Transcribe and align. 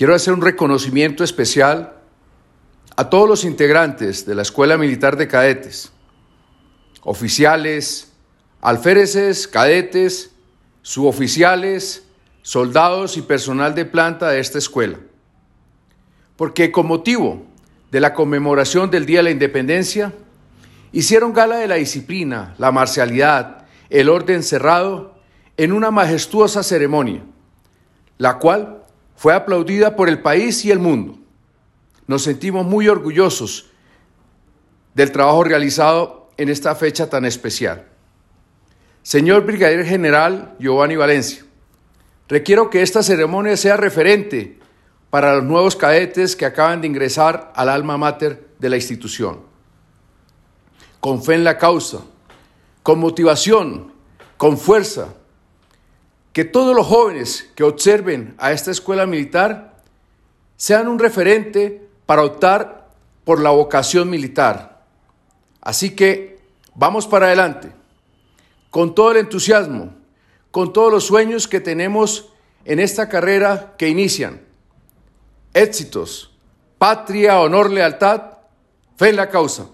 Quiero 0.00 0.14
hacer 0.14 0.32
un 0.32 0.40
reconocimiento 0.40 1.22
especial 1.22 1.92
a 2.96 3.10
todos 3.10 3.28
los 3.28 3.44
integrantes 3.44 4.24
de 4.24 4.34
la 4.34 4.40
Escuela 4.40 4.78
Militar 4.78 5.18
de 5.18 5.28
Cadetes, 5.28 5.92
oficiales, 7.02 8.10
alféreces, 8.62 9.46
cadetes, 9.46 10.30
suboficiales, 10.80 12.04
soldados 12.40 13.18
y 13.18 13.20
personal 13.20 13.74
de 13.74 13.84
planta 13.84 14.30
de 14.30 14.40
esta 14.40 14.56
escuela. 14.56 14.98
Porque 16.34 16.72
con 16.72 16.86
motivo 16.86 17.44
de 17.90 18.00
la 18.00 18.14
conmemoración 18.14 18.90
del 18.90 19.04
Día 19.04 19.18
de 19.18 19.24
la 19.24 19.30
Independencia, 19.32 20.14
hicieron 20.92 21.34
gala 21.34 21.56
de 21.56 21.68
la 21.68 21.74
disciplina, 21.74 22.54
la 22.56 22.72
marcialidad, 22.72 23.66
el 23.90 24.08
orden 24.08 24.42
cerrado 24.44 25.18
en 25.58 25.72
una 25.72 25.90
majestuosa 25.90 26.62
ceremonia, 26.62 27.20
la 28.16 28.38
cual 28.38 28.79
fue 29.20 29.34
aplaudida 29.34 29.96
por 29.96 30.08
el 30.08 30.22
país 30.22 30.64
y 30.64 30.70
el 30.70 30.78
mundo. 30.78 31.18
Nos 32.06 32.22
sentimos 32.22 32.64
muy 32.64 32.88
orgullosos 32.88 33.66
del 34.94 35.12
trabajo 35.12 35.44
realizado 35.44 36.30
en 36.38 36.48
esta 36.48 36.74
fecha 36.74 37.10
tan 37.10 37.26
especial. 37.26 37.86
Señor 39.02 39.44
Brigadier 39.44 39.84
General 39.84 40.56
Giovanni 40.58 40.96
Valencia, 40.96 41.44
requiero 42.28 42.70
que 42.70 42.80
esta 42.80 43.02
ceremonia 43.02 43.58
sea 43.58 43.76
referente 43.76 44.58
para 45.10 45.34
los 45.34 45.44
nuevos 45.44 45.76
cadetes 45.76 46.34
que 46.34 46.46
acaban 46.46 46.80
de 46.80 46.86
ingresar 46.86 47.52
al 47.54 47.68
alma 47.68 47.98
mater 47.98 48.48
de 48.58 48.70
la 48.70 48.76
institución. 48.76 49.40
Con 50.98 51.22
fe 51.22 51.34
en 51.34 51.44
la 51.44 51.58
causa, 51.58 51.98
con 52.82 52.98
motivación, 52.98 53.92
con 54.38 54.56
fuerza, 54.56 55.08
que 56.32 56.44
todos 56.44 56.74
los 56.76 56.86
jóvenes 56.86 57.50
que 57.54 57.64
observen 57.64 58.34
a 58.38 58.52
esta 58.52 58.70
escuela 58.70 59.06
militar 59.06 59.82
sean 60.56 60.88
un 60.88 60.98
referente 60.98 61.88
para 62.06 62.24
optar 62.24 62.88
por 63.24 63.40
la 63.40 63.50
vocación 63.50 64.10
militar. 64.10 64.82
Así 65.60 65.94
que 65.94 66.38
vamos 66.74 67.06
para 67.06 67.26
adelante, 67.26 67.72
con 68.70 68.94
todo 68.94 69.12
el 69.12 69.18
entusiasmo, 69.18 69.94
con 70.50 70.72
todos 70.72 70.92
los 70.92 71.04
sueños 71.04 71.48
que 71.48 71.60
tenemos 71.60 72.32
en 72.64 72.80
esta 72.80 73.08
carrera 73.08 73.74
que 73.76 73.88
inician. 73.88 74.40
Éxitos, 75.52 76.32
patria, 76.78 77.40
honor, 77.40 77.70
lealtad, 77.70 78.22
fe 78.96 79.10
en 79.10 79.16
la 79.16 79.28
causa. 79.28 79.66